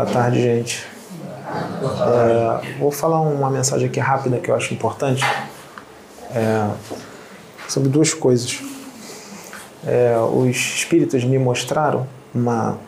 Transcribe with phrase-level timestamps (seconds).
[0.00, 0.86] Boa tarde, gente.
[1.52, 5.22] É, vou falar uma mensagem aqui rápida que eu acho importante
[6.34, 6.70] é,
[7.68, 8.62] sobre duas coisas.
[9.86, 12.78] É, os espíritos me mostraram uma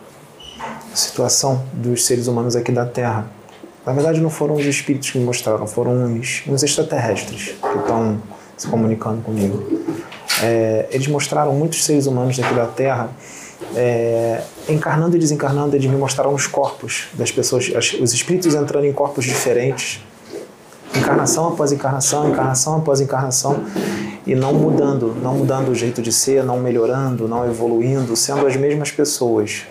[0.95, 3.27] situação dos seres humanos aqui da Terra.
[3.85, 8.19] Na verdade, não foram os espíritos que me mostraram, foram uns, uns extraterrestres que estão
[8.57, 9.63] se comunicando comigo.
[10.41, 13.11] É, eles mostraram muitos seres humanos daqui da Terra
[13.75, 18.93] é, encarnando e desencarnando, eles me mostraram os corpos das pessoas, os espíritos entrando em
[18.93, 20.01] corpos diferentes,
[20.95, 23.63] encarnação após encarnação, encarnação após encarnação,
[24.25, 28.55] e não mudando, não mudando o jeito de ser, não melhorando, não evoluindo, sendo as
[28.55, 29.63] mesmas pessoas.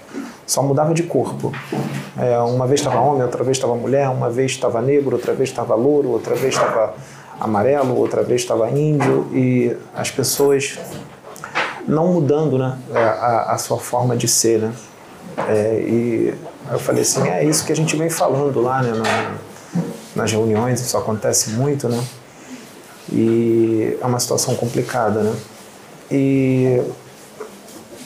[0.46, 1.52] Só mudava de corpo.
[2.18, 5.48] É, uma vez estava homem, outra vez estava mulher, uma vez estava negro, outra vez
[5.48, 6.94] estava louro, outra vez estava
[7.40, 10.78] amarelo, outra vez estava índio, e as pessoas
[11.86, 14.60] não mudando né, a, a sua forma de ser.
[14.60, 14.72] Né?
[15.48, 16.34] É, e
[16.70, 19.34] eu falei assim, é isso que a gente vem falando lá né, na,
[20.14, 22.02] nas reuniões, isso acontece muito, né?
[23.10, 25.34] E é uma situação complicada, né?
[26.10, 26.82] E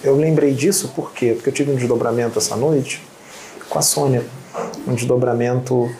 [0.02, 1.32] eu lembrei disso por quê?
[1.34, 3.02] Porque eu tive um desdobramento essa noite
[3.68, 4.24] com a Sônia,
[4.86, 5.90] um desdobramento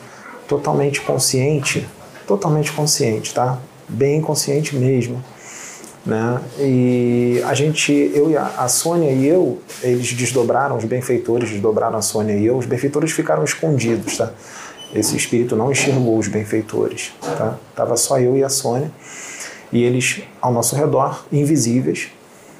[0.47, 1.87] totalmente consciente,
[2.25, 3.59] totalmente consciente, tá?
[3.87, 5.23] Bem consciente mesmo
[6.07, 6.39] né?
[6.57, 11.97] E a gente, eu e a, a Sônia e eu, eles desdobraram, os benfeitores desdobraram
[11.97, 14.31] a Sônia e eu, os benfeitores ficaram escondidos, tá?
[14.95, 17.57] Esse espírito não enxergou os benfeitores, tá?
[17.75, 18.89] Tava só eu e a Sônia
[19.71, 22.07] e eles ao nosso redor, invisíveis,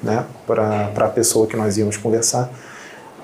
[0.02, 0.26] né?
[0.46, 2.52] Para a pessoa que nós íamos conversar,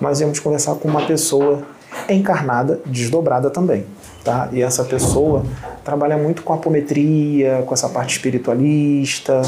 [0.01, 1.63] nós íamos conversar com uma pessoa
[2.09, 3.85] encarnada, desdobrada também,
[4.25, 4.49] tá?
[4.53, 5.45] E essa pessoa
[5.85, 9.43] trabalha muito com apometria, com essa parte espiritualista,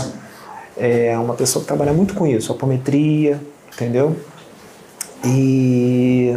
[0.77, 3.41] é uma pessoa que trabalha muito com isso, apometria,
[3.73, 4.17] entendeu?
[5.25, 6.37] E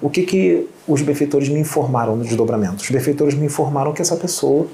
[0.00, 2.82] o que, que os benfeitores me informaram no desdobramento?
[2.82, 4.66] Os benfeitores me informaram que essa pessoa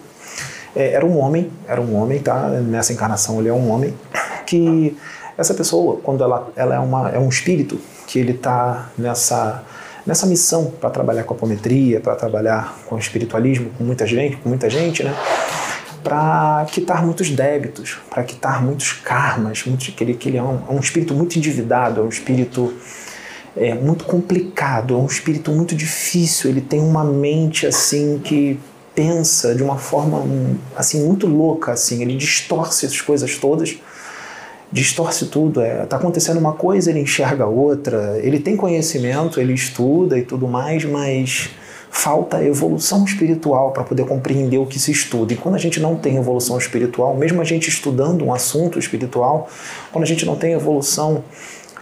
[0.77, 2.49] é, era um homem, era um homem, tá?
[2.49, 3.95] Nessa encarnação ele é um homem,
[4.47, 4.97] que
[5.37, 9.65] essa pessoa, quando ela, ela é, uma, é um espírito, que ele está nessa,
[10.07, 14.69] nessa missão para trabalhar com apometria, para trabalhar com espiritualismo, com muita gente, com muita
[14.69, 15.15] gente, né?
[16.09, 20.63] Para quitar muitos débitos, para quitar muitos karmas, muito, que, ele, que ele é um,
[20.67, 22.73] é um espírito muito endividado, é um espírito
[23.55, 28.59] é, muito complicado, é um espírito muito difícil, ele tem uma mente assim que
[28.95, 30.25] pensa de uma forma
[30.75, 33.77] assim muito louca, assim, ele distorce as coisas todas,
[34.73, 40.19] distorce tudo, é, tá acontecendo uma coisa, ele enxerga outra, ele tem conhecimento, ele estuda
[40.19, 41.51] e tudo mais, mas
[41.91, 45.33] falta evolução espiritual para poder compreender o que se estuda.
[45.33, 49.49] E quando a gente não tem evolução espiritual, mesmo a gente estudando um assunto espiritual,
[49.93, 51.25] quando a gente não tem evolução,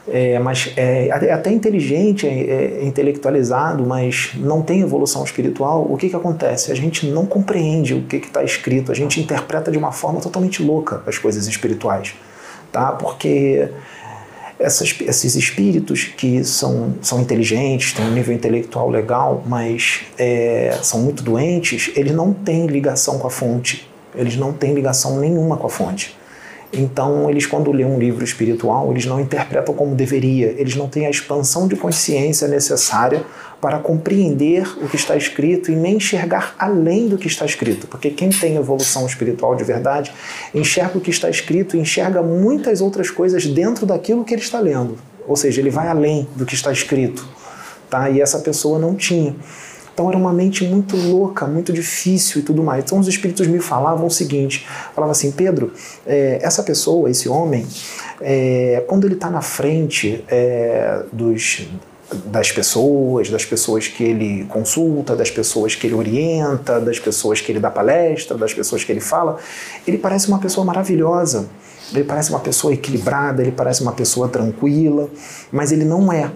[0.09, 5.97] é, mas é, é até inteligente, é, é, intelectualizado, mas não tem evolução espiritual, o
[5.97, 6.71] que, que acontece?
[6.71, 10.63] A gente não compreende o que está escrito, a gente interpreta de uma forma totalmente
[10.63, 12.15] louca as coisas espirituais,
[12.71, 12.93] tá?
[12.93, 13.69] Porque
[14.59, 21.01] essas, esses espíritos que são, são inteligentes, têm um nível intelectual legal, mas é, são
[21.01, 25.67] muito doentes, eles não têm ligação com a fonte, eles não têm ligação nenhuma com
[25.67, 26.17] a fonte.
[26.73, 31.07] Então, eles, quando lêem um livro espiritual, eles não interpretam como deveria, eles não têm
[31.07, 33.25] a expansão de consciência necessária
[33.61, 37.87] para compreender o que está escrito e nem enxergar além do que está escrito.
[37.87, 40.13] Porque quem tem evolução espiritual de verdade
[40.55, 44.61] enxerga o que está escrito e enxerga muitas outras coisas dentro daquilo que ele está
[44.61, 44.99] lendo.
[45.27, 47.27] Ou seja, ele vai além do que está escrito.
[47.89, 48.11] Tá?
[48.11, 49.35] E essa pessoa não tinha.
[49.97, 52.85] Então era uma mente muito louca, muito difícil e tudo mais.
[52.85, 55.73] Então os espíritos me falavam o seguinte: falavam assim, Pedro,
[56.07, 57.67] é, essa pessoa, esse homem,
[58.21, 61.67] é, quando ele está na frente é, dos
[62.27, 67.51] das pessoas, das pessoas que ele consulta, das pessoas que ele orienta, das pessoas que
[67.51, 69.39] ele dá palestra, das pessoas que ele fala,
[69.87, 71.49] ele parece uma pessoa maravilhosa.
[71.93, 75.09] Ele parece uma pessoa equilibrada, ele parece uma pessoa tranquila,
[75.53, 76.31] mas ele não é.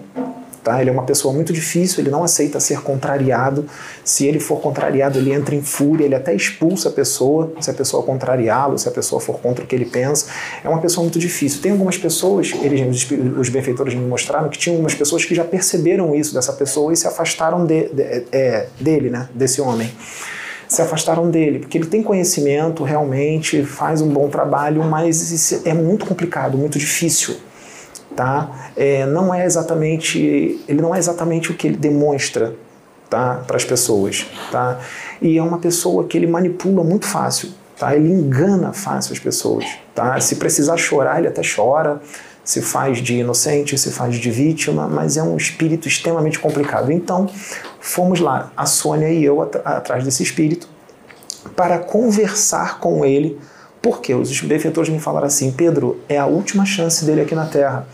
[0.63, 0.79] Tá?
[0.79, 3.65] Ele é uma pessoa muito difícil, ele não aceita ser contrariado.
[4.03, 7.73] Se ele for contrariado, ele entra em fúria, ele até expulsa a pessoa, se a
[7.73, 10.27] pessoa contrariá-lo, se a pessoa for contra o que ele pensa.
[10.63, 11.61] É uma pessoa muito difícil.
[11.61, 16.13] Tem algumas pessoas, eles, os benfeitores me mostraram que tinham algumas pessoas que já perceberam
[16.13, 19.29] isso dessa pessoa e se afastaram de, de, é, dele, né?
[19.33, 19.91] desse homem
[20.67, 26.05] se afastaram dele, porque ele tem conhecimento, realmente faz um bom trabalho, mas é muito
[26.05, 27.35] complicado, muito difícil
[28.15, 28.71] tá?
[28.75, 32.55] É, não é exatamente, ele não é exatamente o que ele demonstra,
[33.09, 33.43] tá?
[33.45, 34.79] Para as pessoas, tá?
[35.21, 37.95] E é uma pessoa que ele manipula muito fácil, tá?
[37.95, 40.19] Ele engana fácil as pessoas, tá?
[40.19, 42.01] Se precisar chorar, ele até chora.
[42.43, 46.91] se faz de inocente, se faz de vítima, mas é um espírito extremamente complicado.
[46.91, 47.29] Então,
[47.79, 50.67] fomos lá, a Sônia e eu at atrás desse espírito,
[51.55, 53.39] para conversar com ele,
[53.81, 57.87] porque os benfeitores me falaram assim: Pedro, é a última chance dele aqui na Terra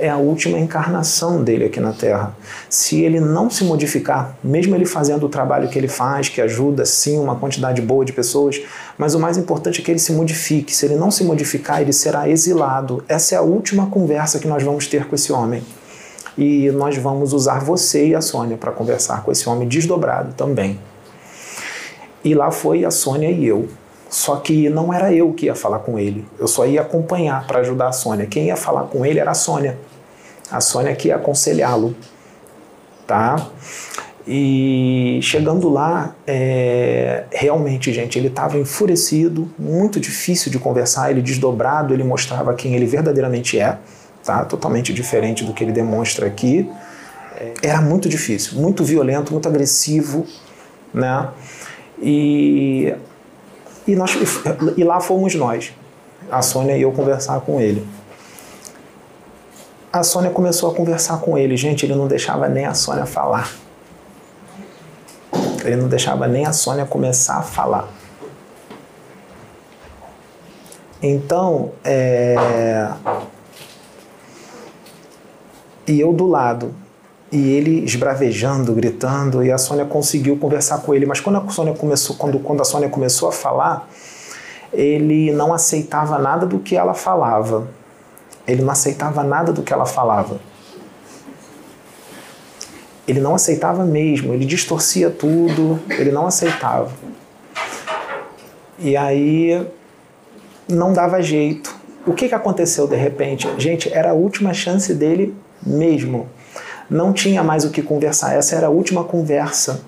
[0.00, 2.34] é a última encarnação dele aqui na Terra.
[2.70, 6.86] Se ele não se modificar, mesmo ele fazendo o trabalho que ele faz, que ajuda
[6.86, 8.60] sim uma quantidade boa de pessoas,
[8.96, 10.74] mas o mais importante é que ele se modifique.
[10.74, 13.04] Se ele não se modificar, ele será exilado.
[13.06, 15.62] Essa é a última conversa que nós vamos ter com esse homem.
[16.38, 20.78] E nós vamos usar você e a Sônia para conversar com esse homem desdobrado também.
[22.24, 23.68] E lá foi a Sônia e eu.
[24.10, 27.60] Só que não era eu que ia falar com ele, eu só ia acompanhar para
[27.60, 28.26] ajudar a Sônia.
[28.26, 29.78] Quem ia falar com ele era a Sônia
[30.50, 31.94] a Sônia que ia aconselhá-lo,
[33.06, 33.48] tá?
[34.26, 41.94] E chegando lá, é, realmente, gente, ele estava enfurecido, muito difícil de conversar, ele desdobrado,
[41.94, 43.78] ele mostrava quem ele verdadeiramente é,
[44.24, 44.44] tá?
[44.44, 46.68] Totalmente diferente do que ele demonstra aqui.
[47.62, 50.26] Era muito difícil, muito violento, muito agressivo,
[50.92, 51.28] né?
[52.02, 52.94] E,
[53.86, 54.12] e, nós,
[54.76, 55.72] e lá fomos nós,
[56.30, 57.86] a Sônia e eu conversar com ele
[59.92, 61.56] a Sônia começou a conversar com ele.
[61.56, 63.52] Gente, ele não deixava nem a Sônia falar.
[65.64, 67.88] Ele não deixava nem a Sônia começar a falar.
[71.02, 72.88] Então, é...
[75.86, 76.74] e eu do lado,
[77.32, 81.06] e ele esbravejando, gritando, e a Sônia conseguiu conversar com ele.
[81.06, 83.88] Mas quando a Sônia começou, quando, quando a Sônia começou a falar,
[84.72, 87.68] ele não aceitava nada do que ela falava
[88.50, 90.40] ele não aceitava nada do que ela falava.
[93.06, 96.90] Ele não aceitava mesmo, ele distorcia tudo, ele não aceitava.
[98.78, 99.66] E aí
[100.68, 101.74] não dava jeito.
[102.06, 103.48] O que, que aconteceu de repente?
[103.58, 105.34] Gente, era a última chance dele
[105.64, 106.28] mesmo.
[106.90, 109.80] Não tinha mais o que conversar, essa era a última conversa.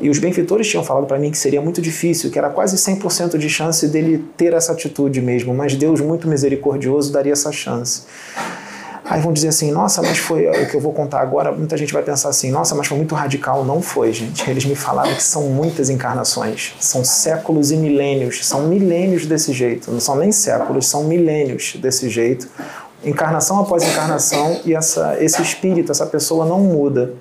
[0.00, 3.36] E os benfeitores tinham falado para mim que seria muito difícil, que era quase 100%
[3.36, 8.02] de chance dele ter essa atitude mesmo, mas Deus, muito misericordioso, daria essa chance.
[9.04, 11.52] Aí vão dizer assim: nossa, mas foi o que eu vou contar agora.
[11.52, 13.62] Muita gente vai pensar assim: nossa, mas foi muito radical.
[13.62, 14.48] Não foi, gente.
[14.50, 19.90] Eles me falaram que são muitas encarnações, são séculos e milênios, são milênios desse jeito.
[19.90, 22.48] Não são nem séculos, são milênios desse jeito.
[23.04, 27.12] Encarnação após encarnação, e essa, esse espírito, essa pessoa não muda.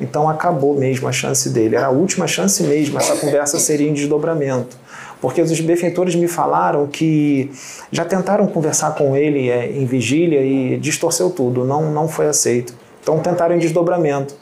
[0.00, 1.76] Então acabou mesmo a chance dele.
[1.76, 4.76] Era a última chance mesmo, essa conversa seria em desdobramento.
[5.20, 7.50] Porque os benfeitores me falaram que
[7.90, 12.74] já tentaram conversar com ele é, em vigília e distorceu tudo, não, não foi aceito.
[13.02, 14.34] Então tentaram em desdobramento.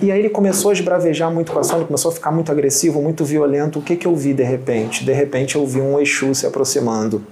[0.00, 3.02] E aí ele começou a esbravejar muito com a Sônia, começou a ficar muito agressivo,
[3.02, 3.80] muito violento.
[3.80, 5.04] O que, que eu vi de repente?
[5.04, 7.22] De repente eu vi um Exu se aproximando.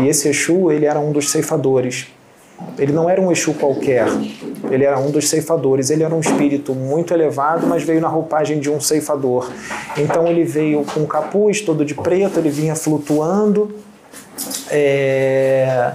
[0.00, 2.06] E esse Exu, ele era um dos ceifadores.
[2.78, 4.06] Ele não era um Exu qualquer,
[4.70, 5.90] ele era um dos ceifadores.
[5.90, 9.50] Ele era um espírito muito elevado, mas veio na roupagem de um ceifador.
[9.96, 13.74] Então ele veio com capuz todo de preto, ele vinha flutuando.
[14.70, 15.94] É...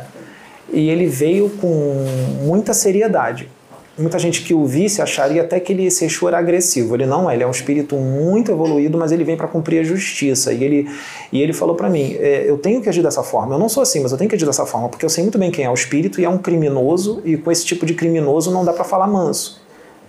[0.71, 2.05] E ele veio com
[2.43, 3.49] muita seriedade
[3.97, 6.95] muita gente que o visse acharia até que ele, esse Exu era agressivo.
[6.95, 9.83] Ele não é, ele é um espírito muito evoluído, mas ele vem para cumprir a
[9.83, 10.53] justiça.
[10.53, 10.89] E ele,
[11.31, 13.55] e ele falou para mim: é, eu tenho que agir dessa forma.
[13.55, 15.37] Eu não sou assim, mas eu tenho que agir dessa forma, porque eu sei muito
[15.37, 18.51] bem quem é o espírito e é um criminoso, e com esse tipo de criminoso
[18.51, 19.61] não dá para falar manso.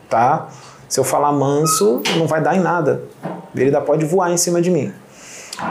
[0.09, 0.49] Tá?
[0.89, 3.03] Se eu falar manso, não vai dar em nada.
[3.55, 4.93] Ele ainda pode voar em cima de mim.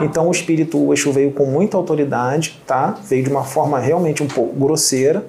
[0.02, 2.98] Então o espírito, o Exu veio com muita autoridade, tá?
[3.08, 5.26] Veio de uma forma realmente um pouco grosseira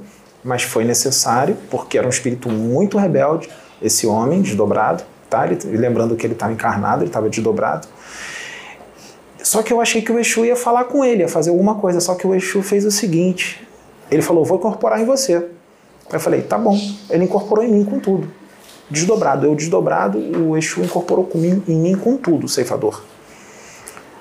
[0.49, 3.51] mas foi necessário, porque era um espírito muito rebelde,
[3.83, 5.47] esse homem desdobrado, tá?
[5.47, 7.87] Ele, lembrando que ele estava encarnado, ele estava desdobrado.
[9.43, 12.01] Só que eu achei que o Exu ia falar com ele, ia fazer alguma coisa,
[12.01, 13.63] só que o Exu fez o seguinte:
[14.11, 15.47] ele falou, vou incorporar em você.
[16.11, 16.81] Eu falei, tá bom.
[17.11, 18.31] Ele incorporou em mim com tudo.
[18.91, 19.45] Desdobrado.
[19.45, 23.03] Eu desdobrado, o Exu incorporou com mim, em mim com tudo, ceifador.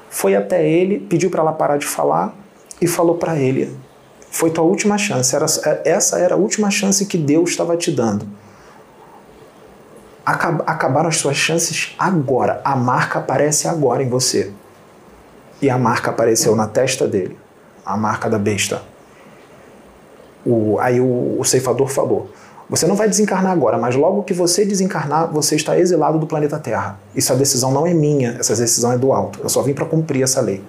[0.09, 2.35] Foi até ele, pediu para ela parar de falar
[2.81, 3.86] e falou para ele:
[4.37, 5.35] foi tua última chance.
[5.35, 5.47] Era,
[5.83, 8.27] essa era a última chance que Deus estava te dando.
[10.23, 12.61] Acabaram as suas chances agora.
[12.63, 14.51] A marca aparece agora em você.
[15.59, 17.35] E a marca apareceu na testa dele.
[17.83, 18.83] A marca da besta.
[20.45, 22.29] O, aí o, o ceifador falou:
[22.69, 26.59] Você não vai desencarnar agora, mas logo que você desencarnar, você está exilado do planeta
[26.59, 26.99] Terra.
[27.15, 29.39] Isso a decisão não é minha, essa decisão é do alto.
[29.41, 30.63] Eu só vim para cumprir essa lei.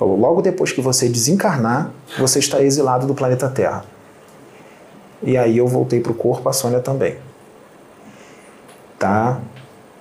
[0.00, 3.84] Falou, logo depois que você desencarnar, você está exilado do planeta Terra.
[5.22, 7.18] E aí eu voltei para o corpo, a Sônia também.
[8.98, 9.38] Tá?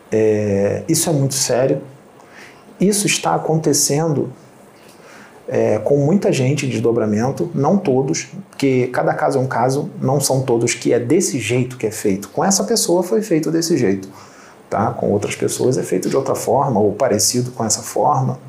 [0.10, 1.82] É, isso é muito sério.
[2.80, 4.32] Isso está acontecendo
[5.50, 10.22] é, com muita gente de desdobramento, não todos, porque cada caso é um caso, não
[10.22, 12.30] são todos que é desse jeito que é feito.
[12.30, 14.08] Com essa pessoa foi feito desse jeito,
[14.70, 14.92] tá?
[14.92, 18.40] Com outras pessoas é feito de outra forma ou parecido com essa forma.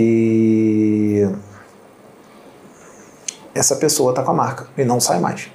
[0.00, 1.28] E
[3.52, 5.50] essa pessoa está com a marca e não sai mais.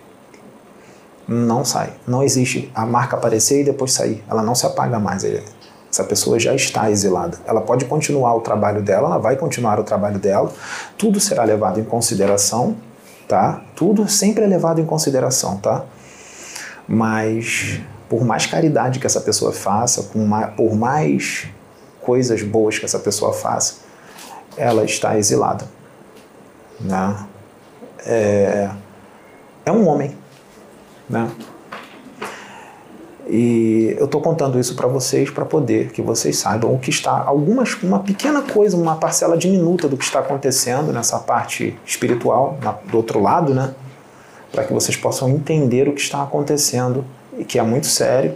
[1.25, 1.93] Não sai.
[2.05, 4.21] Não existe a marca aparecer e depois sair.
[4.29, 5.23] Ela não se apaga mais.
[5.89, 7.37] Essa pessoa já está exilada.
[7.45, 10.51] Ela pode continuar o trabalho dela, ela vai continuar o trabalho dela,
[10.97, 12.75] tudo será levado em consideração,
[13.29, 13.61] tá?
[13.77, 15.85] Tudo sempre é levado em consideração, tá?
[16.85, 20.03] Mas por mais caridade que essa pessoa faça,
[20.57, 21.47] por mais
[22.01, 23.82] coisas boas que essa pessoa faça,
[24.57, 25.65] ela está exilada.
[26.79, 27.25] Né?
[28.05, 28.69] É,
[29.65, 30.15] é um homem.
[31.09, 31.29] Né?
[33.27, 37.23] E eu estou contando isso para vocês para poder que vocês saibam o que está,
[37.25, 42.71] algumas, uma pequena coisa, uma parcela diminuta do que está acontecendo nessa parte espiritual, na,
[42.71, 43.73] do outro lado, né?
[44.51, 47.05] Para que vocês possam entender o que está acontecendo
[47.37, 48.35] e que é muito sério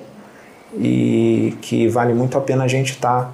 [0.73, 3.31] e que vale muito a pena a gente estar tá,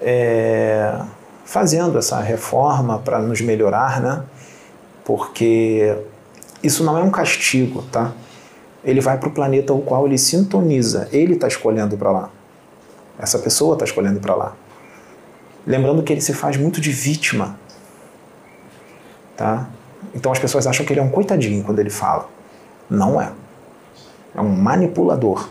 [0.00, 1.00] é,
[1.48, 4.22] fazendo essa reforma para nos melhorar, né?
[5.04, 5.96] Porque
[6.62, 8.12] isso não é um castigo, tá?
[8.84, 11.08] ele vai para o planeta o qual ele sintoniza.
[11.12, 12.30] Ele está escolhendo para lá.
[13.18, 14.56] Essa pessoa está escolhendo para lá.
[15.66, 17.58] Lembrando que ele se faz muito de vítima.
[19.36, 19.68] Tá?
[20.14, 22.28] Então as pessoas acham que ele é um coitadinho quando ele fala.
[22.88, 23.32] Não é.
[24.34, 25.48] É um manipulador.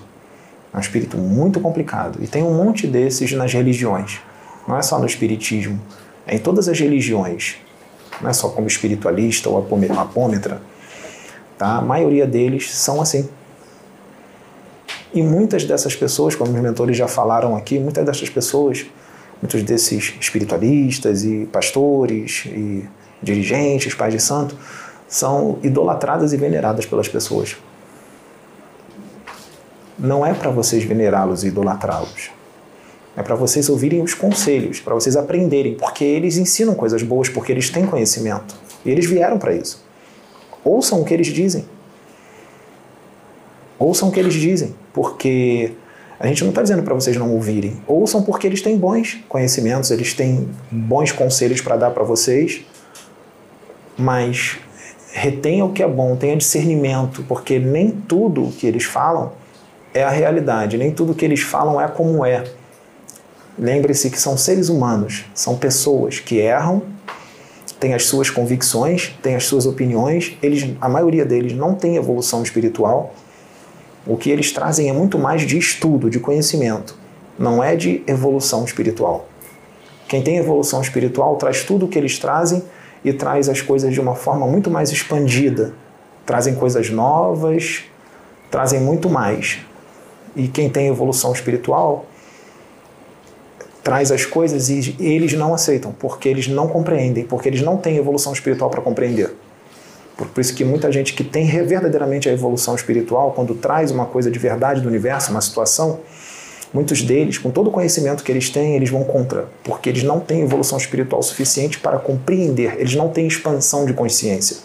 [0.74, 2.20] É um espírito muito complicado.
[2.22, 4.20] E tem um monte desses nas religiões.
[4.68, 5.80] Não é só no espiritismo.
[6.26, 7.56] É em todas as religiões.
[8.22, 10.62] Não é só como espiritualista ou apômetra
[11.58, 11.78] Tá?
[11.78, 13.28] A maioria deles são assim.
[15.14, 18.86] E muitas dessas pessoas, como os mentores já falaram aqui, muitas dessas pessoas,
[19.42, 22.88] muitos desses espiritualistas e pastores e
[23.24, 24.56] dirigentes, pais de santo,
[25.08, 27.58] são idolatradas e veneradas pelas pessoas.
[29.98, 32.37] Não é para vocês venerá-los e idolatrá-los.
[33.18, 37.52] É para vocês ouvirem os conselhos, para vocês aprenderem, porque eles ensinam coisas boas, porque
[37.52, 38.56] eles têm conhecimento.
[38.86, 39.84] E eles vieram para isso.
[40.64, 41.66] Ouçam o que eles dizem.
[43.80, 45.72] Ouçam o que eles dizem, porque
[46.20, 47.82] a gente não está dizendo para vocês não ouvirem.
[47.88, 52.62] Ouçam porque eles têm bons conhecimentos, eles têm bons conselhos para dar para vocês,
[53.98, 54.60] mas
[55.12, 59.34] retenha o que é bom, tenha discernimento, porque nem tudo que eles falam
[59.94, 62.44] é a realidade, nem tudo que eles falam é como é.
[63.58, 66.84] Lembre-se que são seres humanos, são pessoas que erram
[67.80, 72.42] tem as suas convicções, tem as suas opiniões, eles, a maioria deles não tem evolução
[72.42, 73.14] espiritual.
[74.06, 76.98] O que eles trazem é muito mais de estudo, de conhecimento,
[77.38, 79.28] não é de evolução espiritual.
[80.08, 82.64] Quem tem evolução espiritual traz tudo o que eles trazem
[83.04, 85.74] e traz as coisas de uma forma muito mais expandida.
[86.26, 87.84] Trazem coisas novas,
[88.50, 89.60] trazem muito mais.
[90.36, 92.06] E quem tem evolução espiritual
[93.88, 97.96] traz as coisas e eles não aceitam, porque eles não compreendem, porque eles não têm
[97.96, 99.34] evolução espiritual para compreender.
[100.18, 104.30] Por isso que muita gente que tem verdadeiramente a evolução espiritual, quando traz uma coisa
[104.30, 106.02] de verdade do universo, uma situação,
[106.74, 110.20] muitos deles, com todo o conhecimento que eles têm, eles vão contra, porque eles não
[110.20, 114.58] têm evolução espiritual suficiente para compreender, eles não têm expansão de consciência.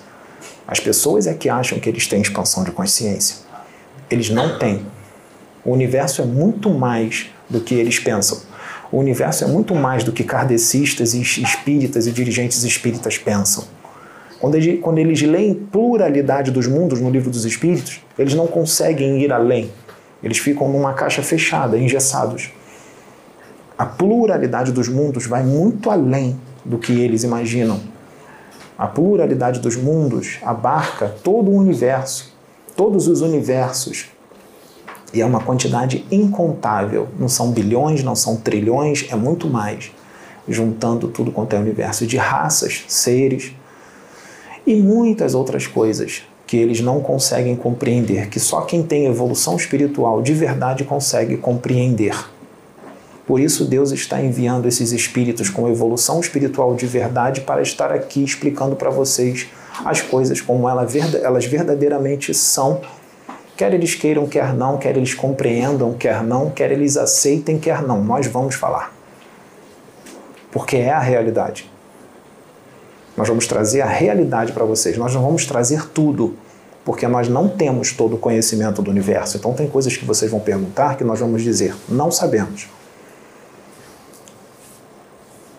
[0.66, 3.36] As pessoas é que acham que eles têm expansão de consciência.
[4.10, 4.84] Eles não têm.
[5.64, 8.50] O universo é muito mais do que eles pensam.
[8.92, 13.64] O universo é muito mais do que kardecistas espíritas e dirigentes espíritas pensam.
[14.38, 19.22] Quando, eles, quando eles leem pluralidade dos mundos no livro dos espíritos, eles não conseguem
[19.22, 19.70] ir além.
[20.22, 22.52] Eles ficam numa caixa fechada, engessados.
[23.78, 27.80] A pluralidade dos mundos vai muito além do que eles imaginam.
[28.76, 32.36] A pluralidade dos mundos abarca todo o universo,
[32.76, 34.11] todos os universos,
[35.12, 37.08] e é uma quantidade incontável.
[37.18, 39.90] Não são bilhões, não são trilhões, é muito mais.
[40.48, 43.52] Juntando tudo quanto é universo de raças, seres
[44.66, 50.20] e muitas outras coisas que eles não conseguem compreender, que só quem tem evolução espiritual
[50.20, 52.14] de verdade consegue compreender.
[53.26, 58.22] Por isso, Deus está enviando esses espíritos com evolução espiritual de verdade para estar aqui
[58.22, 59.46] explicando para vocês
[59.84, 62.82] as coisas como elas verdadeiramente são
[63.62, 68.02] Quer eles queiram, quer não, quer eles compreendam, quer não, quer eles aceitem, quer não.
[68.02, 68.92] Nós vamos falar.
[70.50, 71.70] Porque é a realidade.
[73.16, 74.98] Nós vamos trazer a realidade para vocês.
[74.98, 76.34] Nós não vamos trazer tudo,
[76.84, 79.36] porque nós não temos todo o conhecimento do universo.
[79.36, 82.66] Então, tem coisas que vocês vão perguntar que nós vamos dizer: não sabemos.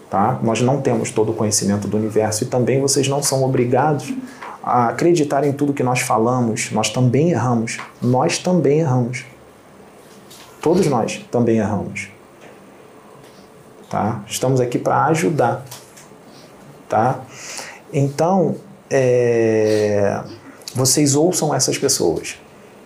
[0.09, 0.41] Tá?
[0.43, 4.13] Nós não temos todo o conhecimento do universo e também vocês não são obrigados
[4.63, 6.71] acreditar em tudo que nós falamos.
[6.71, 7.77] Nós também erramos.
[8.01, 9.25] Nós também erramos.
[10.61, 12.07] Todos nós também erramos.
[13.89, 14.23] Tá?
[14.27, 15.65] Estamos aqui para ajudar.
[16.87, 17.19] Tá?
[17.91, 18.55] Então,
[18.89, 20.21] é...
[20.73, 22.37] vocês ouçam essas pessoas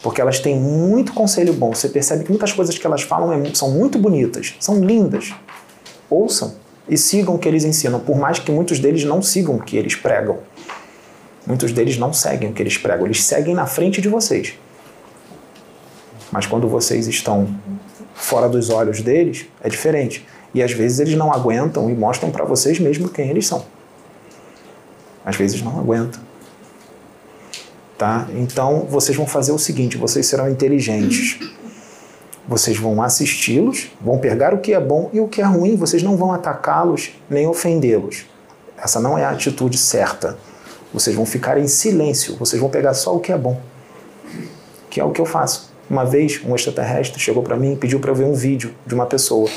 [0.01, 1.73] porque elas têm muito conselho bom.
[1.73, 5.33] Você percebe que muitas coisas que elas falam é são muito bonitas, são lindas.
[6.09, 6.53] Ouçam
[6.87, 9.75] e sigam o que eles ensinam, por mais que muitos deles não sigam o que
[9.75, 10.37] eles pregam.
[11.47, 14.53] Muitos deles não seguem o que eles pregam, eles seguem na frente de vocês.
[16.31, 17.47] Mas quando vocês estão
[18.13, 20.27] fora dos olhos deles, é diferente.
[20.53, 23.65] E às vezes eles não aguentam e mostram para vocês mesmo quem eles são.
[25.25, 26.21] Às vezes não aguentam.
[27.97, 28.27] Tá?
[28.35, 31.39] Então vocês vão fazer o seguinte: vocês serão inteligentes
[32.47, 36.01] vocês vão assisti-los, vão pegar o que é bom e o que é ruim, vocês
[36.01, 38.25] não vão atacá-los nem ofendê-los.
[38.77, 40.37] Essa não é a atitude certa.
[40.97, 43.61] Vocês vão ficar em silêncio, vocês vão pegar só o que é bom,
[44.89, 45.71] que é o que eu faço.
[45.87, 48.95] Uma vez, um extraterrestre chegou para mim e pediu para eu ver um vídeo de
[48.95, 49.47] uma pessoa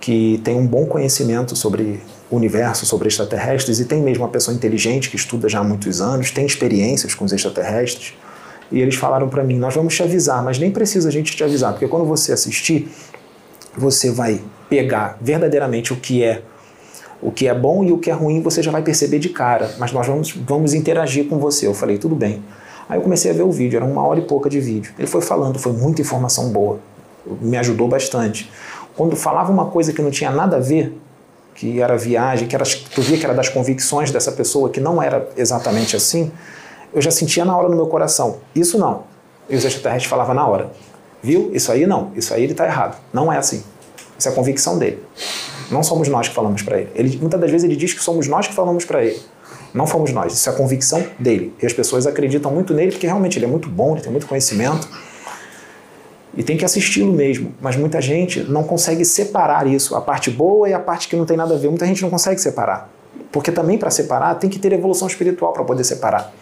[0.00, 4.54] que tem um bom conhecimento sobre o universo, sobre extraterrestres, e tem mesmo uma pessoa
[4.54, 8.14] inteligente que estuda já há muitos anos, tem experiências com os extraterrestres
[8.70, 11.42] e eles falaram para mim: Nós vamos te avisar, mas nem precisa a gente te
[11.42, 12.88] avisar, porque quando você assistir,
[13.76, 16.42] você vai pegar verdadeiramente o que é
[17.22, 19.74] o que é bom e o que é ruim você já vai perceber de cara,
[19.78, 21.66] mas nós vamos, vamos interagir com você.
[21.66, 22.42] Eu falei, tudo bem.
[22.88, 24.92] Aí eu comecei a ver o vídeo, era uma hora e pouca de vídeo.
[24.98, 26.80] Ele foi falando, foi muita informação boa,
[27.40, 28.50] me ajudou bastante.
[28.96, 30.98] Quando falava uma coisa que não tinha nada a ver,
[31.54, 35.02] que era viagem, que era, tu via que era das convicções dessa pessoa, que não
[35.02, 36.32] era exatamente assim,
[36.92, 38.38] eu já sentia na hora no meu coração.
[38.54, 39.04] Isso não.
[39.48, 40.70] E os extraterrestres falavam na hora.
[41.22, 41.50] Viu?
[41.52, 42.10] Isso aí não.
[42.16, 42.96] Isso aí ele está errado.
[43.12, 43.62] Não é assim.
[44.18, 45.02] Isso é a convicção dele.
[45.70, 46.90] Não somos nós que falamos para ele.
[46.94, 47.18] ele.
[47.18, 49.20] Muitas das vezes ele diz que somos nós que falamos para ele.
[49.72, 50.32] Não fomos nós.
[50.32, 51.54] Isso é a convicção dele.
[51.62, 54.26] E as pessoas acreditam muito nele porque realmente ele é muito bom, ele tem muito
[54.26, 54.88] conhecimento.
[56.36, 57.54] E tem que assisti-lo mesmo.
[57.60, 61.24] Mas muita gente não consegue separar isso, a parte boa e a parte que não
[61.24, 61.68] tem nada a ver.
[61.68, 62.90] Muita gente não consegue separar.
[63.30, 66.32] Porque também para separar tem que ter evolução espiritual para poder separar.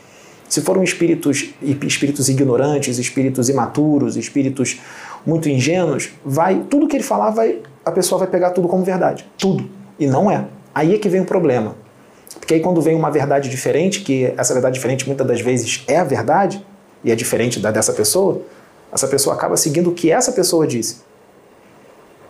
[0.48, 4.80] Se foram espíritos, espíritos ignorantes, espíritos imaturos, espíritos
[5.28, 9.26] muito ingênuos, vai tudo que ele falar vai a pessoa vai pegar tudo como verdade,
[9.36, 9.68] tudo.
[9.98, 10.46] E não é.
[10.74, 11.76] Aí é que vem o problema.
[12.40, 15.98] Porque aí quando vem uma verdade diferente, que essa verdade diferente muitas das vezes é
[15.98, 16.64] a verdade
[17.04, 18.40] e é diferente da dessa pessoa,
[18.90, 21.02] essa pessoa acaba seguindo o que essa pessoa disse.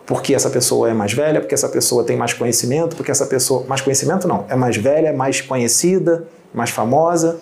[0.05, 3.65] Porque essa pessoa é mais velha, porque essa pessoa tem mais conhecimento, porque essa pessoa.
[3.65, 7.39] Mais conhecimento não, é mais velha, é mais conhecida, mais famosa.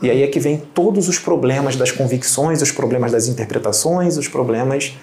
[0.00, 4.28] E aí é que vem todos os problemas das convicções, os problemas das interpretações, os
[4.28, 4.96] problemas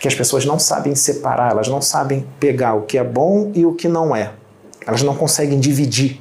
[0.00, 3.64] que as pessoas não sabem separar, elas não sabem pegar o que é bom e
[3.64, 4.32] o que não é.
[4.86, 6.20] Elas não conseguem dividir.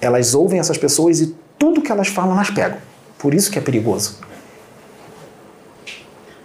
[0.00, 2.78] Elas ouvem essas pessoas e tudo que elas falam elas pegam.
[3.18, 4.18] Por isso que é perigoso.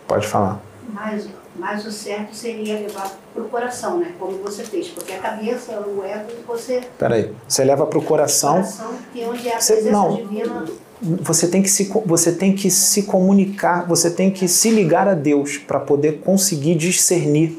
[0.07, 0.59] Pode falar.
[0.91, 1.27] Mas
[1.59, 4.13] mas o certo seria levar para o coração, né?
[4.17, 6.81] Como você fez, porque a cabeça, o ego, você.
[6.97, 8.55] Peraí, você leva para o coração.
[8.55, 10.65] coração que é onde é a você, presença não, divina.
[11.01, 15.13] Você tem, que se, você tem que se comunicar, você tem que se ligar a
[15.13, 17.57] Deus para poder conseguir discernir.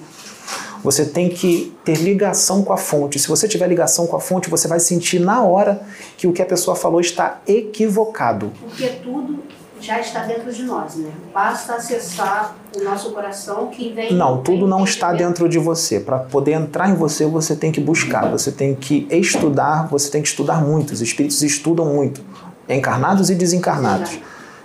[0.82, 3.18] Você tem que ter ligação com a fonte.
[3.18, 5.82] Se você tiver ligação com a fonte, você vai sentir na hora
[6.16, 8.50] que o que a pessoa falou está equivocado.
[8.60, 9.42] Porque tudo
[9.81, 11.11] já está dentro de nós, né?
[11.33, 14.12] Basta acessar o nosso coração que vem.
[14.14, 16.01] Não, tudo não está dentro de você.
[16.01, 20.23] Para poder entrar em você, você tem que buscar, você tem que estudar, você tem
[20.23, 20.93] que estudar muito.
[20.93, 22.23] Os espíritos estudam muito,
[22.69, 24.19] encarnados e desencarnados.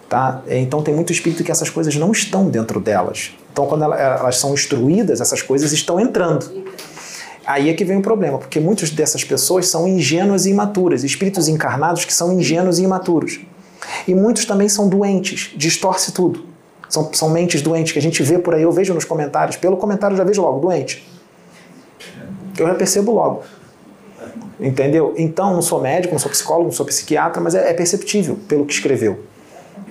[0.10, 0.42] Tá?
[0.48, 3.32] Então tem muito espírito que essas coisas não estão dentro delas.
[3.52, 6.64] Então quando elas são instruídas, essas coisas estão entrando.
[7.46, 11.48] Aí é que vem o problema, porque muitas dessas pessoas são ingênuas e imaturas, espíritos
[11.48, 13.40] encarnados que são ingênuos e imaturos.
[14.08, 16.46] E muitos também são doentes, distorce tudo.
[16.90, 19.78] São, são mentes doentes que a gente vê por aí, eu vejo nos comentários, pelo
[19.78, 21.08] comentário já vejo logo, doente.
[22.58, 23.44] Eu já percebo logo.
[24.60, 25.14] Entendeu?
[25.18, 28.66] Então, não sou médico, não sou psicólogo, não sou psiquiatra, mas é, é perceptível pelo
[28.66, 29.20] que escreveu.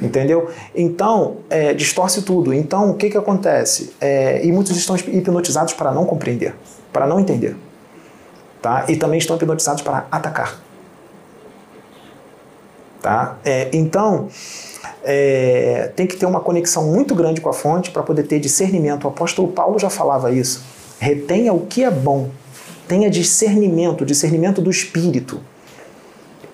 [0.00, 0.50] Entendeu?
[0.74, 2.52] Então, é, distorce tudo.
[2.52, 3.92] Então, o que, que acontece?
[4.00, 6.54] É, e muitos estão hipnotizados para não compreender,
[6.92, 7.54] para não entender.
[8.62, 8.86] Tá?
[8.88, 10.63] E também estão hipnotizados para atacar.
[13.04, 13.36] Tá?
[13.44, 14.30] É, então,
[15.04, 19.04] é, tem que ter uma conexão muito grande com a fonte para poder ter discernimento.
[19.04, 20.64] O apóstolo Paulo já falava isso.
[20.98, 22.30] Retenha o que é bom.
[22.88, 25.42] Tenha discernimento, discernimento do espírito.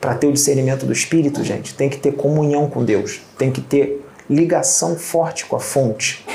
[0.00, 3.60] Para ter o discernimento do espírito, gente, tem que ter comunhão com Deus, tem que
[3.60, 6.26] ter ligação forte com a fonte.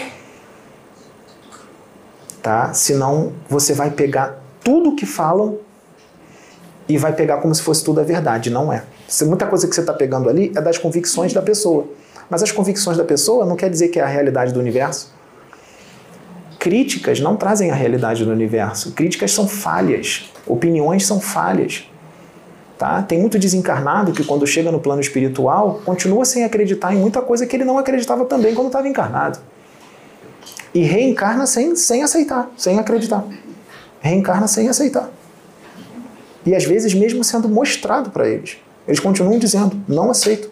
[2.42, 2.74] tá?
[2.74, 5.58] Senão você vai pegar tudo que falam
[6.88, 8.50] e vai pegar como se fosse tudo a verdade.
[8.50, 8.95] Não é.
[9.26, 11.88] Muita coisa que você está pegando ali é das convicções da pessoa.
[12.30, 15.14] Mas as convicções da pessoa não quer dizer que é a realidade do universo.
[16.60, 18.94] Críticas não trazem a realidade do universo.
[18.94, 20.32] Críticas são falhas.
[20.48, 21.88] Opiniões são falhas.
[22.78, 23.04] Tá?
[23.04, 27.46] Tem muito desencarnado que, quando chega no plano espiritual, continua sem acreditar em muita coisa
[27.46, 29.40] que ele não acreditava também quando estava encarnado.
[30.74, 33.24] E reencarna sem, sem aceitar, sem acreditar.
[34.02, 35.10] Reencarna sem aceitar.
[36.46, 38.58] E às vezes, mesmo sendo mostrado para eles,
[38.88, 40.50] eles continuam dizendo: não aceito.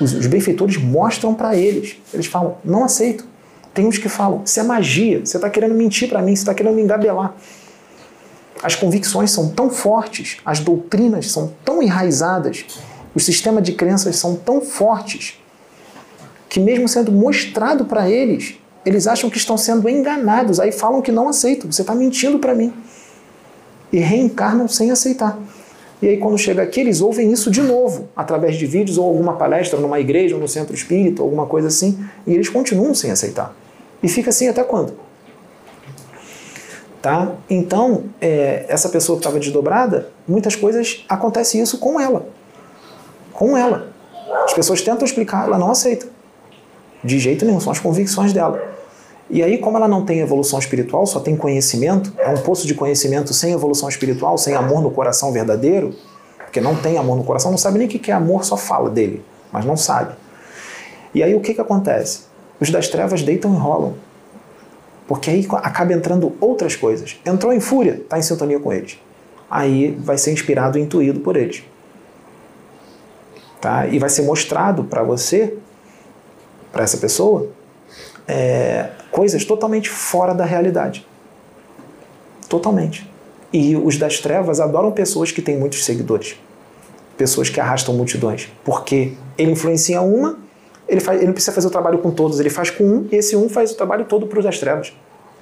[0.00, 1.96] Os, os benfeitores mostram para eles.
[2.12, 3.24] Eles falam: não aceito.
[3.72, 6.54] Tem uns que falam: isso é magia, você está querendo mentir para mim, você está
[6.54, 7.34] querendo me engabelar.
[8.62, 12.66] As convicções são tão fortes, as doutrinas são tão enraizadas,
[13.14, 15.40] os sistemas de crenças são tão fortes,
[16.48, 21.10] que mesmo sendo mostrado para eles, eles acham que estão sendo enganados, aí falam que
[21.10, 22.72] não aceitam, você está mentindo para mim.
[23.92, 25.38] E reencarnam sem aceitar.
[26.02, 29.34] E aí, quando chega aqui, eles ouvem isso de novo, através de vídeos ou alguma
[29.34, 33.54] palestra numa igreja ou no centro espírita, alguma coisa assim, e eles continuam sem aceitar.
[34.02, 34.94] E fica assim até quando?
[37.02, 37.32] Tá?
[37.48, 42.26] Então, é, essa pessoa que estava desdobrada, muitas coisas acontece isso com ela.
[43.32, 43.92] Com ela.
[44.44, 46.06] As pessoas tentam explicar, ela não aceita.
[47.02, 48.62] De jeito nenhum, são as convicções dela.
[49.30, 52.74] E aí, como ela não tem evolução espiritual, só tem conhecimento, é um poço de
[52.74, 55.94] conhecimento sem evolução espiritual, sem amor no coração verdadeiro,
[56.36, 58.90] porque não tem amor no coração, não sabe nem o que é amor, só fala
[58.90, 60.14] dele, mas não sabe.
[61.14, 62.22] E aí o que, que acontece?
[62.60, 63.94] Os das trevas deitam e rolam.
[65.06, 67.16] Porque aí acaba entrando outras coisas.
[67.24, 68.98] Entrou em fúria, está em sintonia com eles.
[69.48, 71.62] Aí vai ser inspirado e intuído por eles.
[73.60, 73.86] Tá?
[73.86, 75.56] E vai ser mostrado para você,
[76.72, 77.48] para essa pessoa,
[78.26, 81.06] é, coisas totalmente fora da realidade.
[82.48, 83.08] Totalmente.
[83.52, 86.36] E os das trevas adoram pessoas que têm muitos seguidores.
[87.16, 88.48] Pessoas que arrastam multidões.
[88.64, 90.38] Porque ele influencia uma
[90.90, 93.16] ele, faz, ele não precisa fazer o trabalho com todos, ele faz com um, e
[93.16, 94.92] esse um faz o trabalho todo para os das trevas.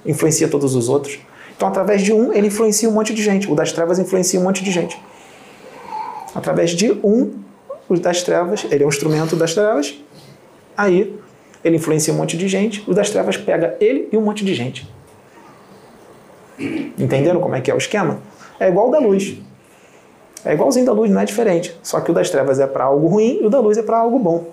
[0.05, 1.19] Influencia todos os outros.
[1.57, 3.51] Então, através de um, ele influencia um monte de gente.
[3.51, 5.01] O das trevas influencia um monte de gente.
[6.35, 7.31] Através de um,
[7.89, 9.95] o das trevas, ele é um instrumento das trevas,
[10.77, 11.19] aí
[11.63, 14.53] ele influencia um monte de gente, o das trevas pega ele e um monte de
[14.53, 14.89] gente.
[16.97, 18.19] Entenderam como é que é o esquema?
[18.59, 19.37] É igual o da luz.
[20.43, 21.77] É igualzinho da luz, não é diferente.
[21.83, 23.97] Só que o das trevas é para algo ruim e o da luz é para
[23.97, 24.45] algo bom.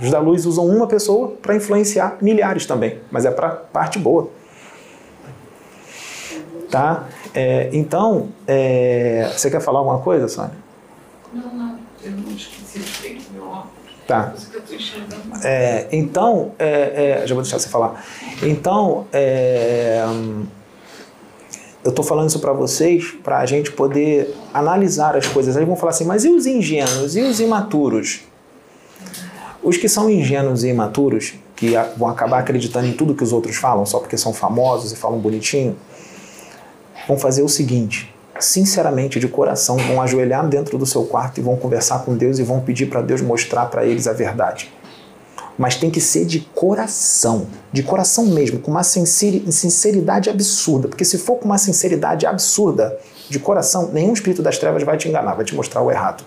[0.00, 4.28] Os da luz usam uma pessoa para influenciar milhares também, mas é para parte boa.
[6.70, 7.06] Tá?
[7.32, 10.50] É, então, é, você quer falar alguma coisa, Sônia?
[11.32, 13.83] Não, não, eu não esqueci de ter meu óculos.
[14.06, 14.34] Tá.
[15.42, 18.04] É, então, é, é, já vou deixar você falar.
[18.42, 20.04] Então, é,
[21.82, 25.56] eu estou falando isso para vocês para a gente poder analisar as coisas.
[25.56, 27.16] Aí vão falar assim, mas e os ingênuos?
[27.16, 28.20] E os imaturos?
[29.62, 33.56] Os que são ingênuos e imaturos, que vão acabar acreditando em tudo que os outros
[33.56, 35.76] falam só porque são famosos e falam bonitinho,
[37.08, 41.56] vão fazer o seguinte: sinceramente, de coração, vão ajoelhar dentro do seu quarto e vão
[41.56, 44.72] conversar com Deus e vão pedir para Deus mostrar para eles a verdade.
[45.56, 50.88] Mas tem que ser de coração, de coração mesmo, com uma sinceridade absurda.
[50.88, 55.08] Porque se for com uma sinceridade absurda, de coração, nenhum espírito das trevas vai te
[55.08, 56.24] enganar, vai te mostrar o errado.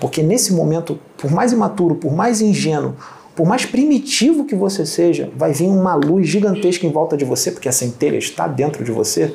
[0.00, 2.94] Porque nesse momento, por mais imaturo, por mais ingênuo,
[3.34, 7.50] por mais primitivo que você seja, vai vir uma luz gigantesca em volta de você,
[7.50, 9.34] porque a centelha está dentro de você,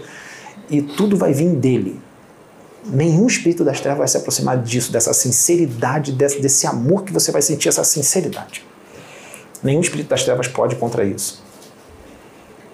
[0.70, 2.00] e tudo vai vir dele.
[2.86, 7.32] Nenhum espírito das trevas vai se aproximar disso, dessa sinceridade, desse, desse amor que você
[7.32, 8.66] vai sentir, essa sinceridade.
[9.62, 11.44] Nenhum espírito das trevas pode contra isso.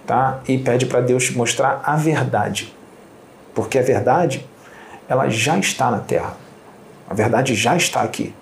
[0.05, 0.41] Tá?
[0.47, 2.73] E pede para Deus mostrar a verdade.
[3.55, 4.45] Porque a verdade,
[5.09, 6.37] ela já está na Terra.
[7.09, 8.33] A verdade já está aqui.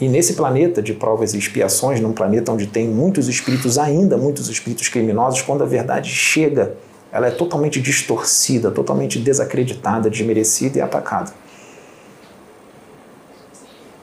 [0.00, 4.48] E nesse planeta de provas e expiações, num planeta onde tem muitos espíritos, ainda muitos
[4.48, 6.74] espíritos criminosos, quando a verdade chega,
[7.12, 11.32] ela é totalmente distorcida, totalmente desacreditada, desmerecida e atacada.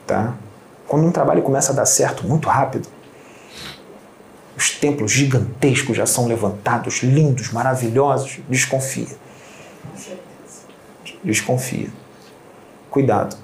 [0.06, 0.34] Tá?
[0.86, 2.88] Quando um trabalho começa a dar certo muito rápido,
[4.56, 9.08] os templos gigantescos já são levantados, lindos, maravilhosos, desconfia.
[11.24, 11.88] Desconfia
[12.90, 13.36] cuidado.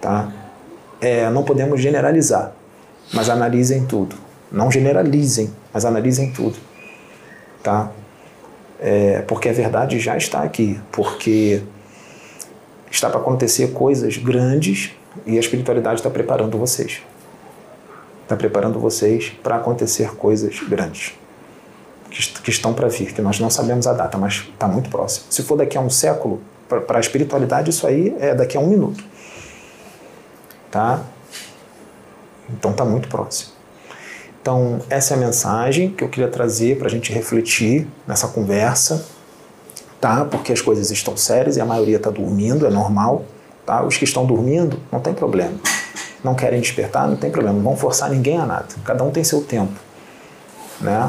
[0.00, 0.30] Tá?
[1.00, 2.52] É, não podemos generalizar,
[3.12, 4.16] mas analisem tudo.
[4.50, 6.58] Não generalizem, mas analisem tudo.
[7.62, 7.90] Tá?
[8.84, 11.62] É, porque a verdade já está aqui, porque
[12.90, 14.90] está para acontecer coisas grandes
[15.24, 17.00] e a espiritualidade está preparando vocês.
[18.24, 21.14] Está preparando vocês para acontecer coisas grandes.
[22.10, 25.26] que, que estão para vir, que nós não sabemos a data, mas está muito próximo.
[25.30, 28.66] Se for daqui a um século, para a espiritualidade isso aí é daqui a um
[28.66, 29.04] minuto.
[30.72, 31.04] Tá?
[32.50, 33.52] Então está muito próximo.
[34.42, 39.06] Então, essa é a mensagem que eu queria trazer para a gente refletir nessa conversa,
[40.00, 40.24] tá?
[40.24, 43.24] Porque as coisas estão sérias e a maioria está dormindo, é normal,
[43.64, 43.84] tá?
[43.84, 45.54] Os que estão dormindo, não tem problema.
[46.24, 47.56] Não querem despertar, não tem problema.
[47.56, 48.66] Não vão forçar ninguém a nada.
[48.84, 49.74] Cada um tem seu tempo,
[50.80, 51.08] né?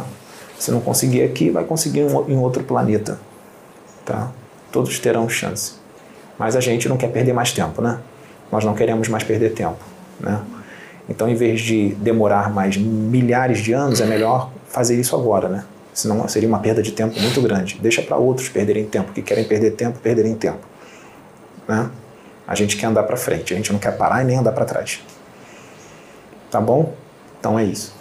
[0.59, 3.19] Se não conseguir aqui, vai conseguir em outro planeta,
[4.05, 4.29] tá?
[4.71, 5.73] Todos terão chance.
[6.37, 7.99] Mas a gente não quer perder mais tempo, né?
[8.51, 9.79] Nós não queremos mais perder tempo,
[10.19, 10.39] né?
[11.09, 15.65] Então, em vez de demorar mais milhares de anos, é melhor fazer isso agora, né?
[15.93, 17.77] Senão seria uma perda de tempo muito grande.
[17.81, 20.65] Deixa para outros perderem tempo, que querem perder tempo, perderem tempo.
[21.67, 21.89] Né?
[22.47, 24.65] A gente quer andar para frente, a gente não quer parar e nem andar para
[24.65, 25.01] trás.
[26.49, 26.93] Tá bom?
[27.39, 27.93] Então é isso.